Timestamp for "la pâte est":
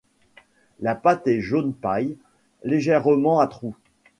0.79-1.41